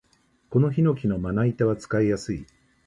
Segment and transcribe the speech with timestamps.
[0.49, 2.47] このヒノキのまな板は使いやすい